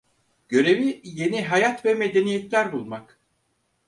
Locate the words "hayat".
1.45-1.85